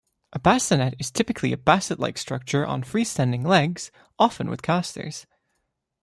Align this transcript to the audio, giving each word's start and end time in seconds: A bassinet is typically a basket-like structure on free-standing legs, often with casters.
A 0.33 0.39
bassinet 0.39 0.95
is 0.97 1.11
typically 1.11 1.53
a 1.53 1.57
basket-like 1.57 2.17
structure 2.17 2.65
on 2.65 2.81
free-standing 2.81 3.43
legs, 3.43 3.91
often 4.17 4.49
with 4.49 4.63
casters. 4.63 5.27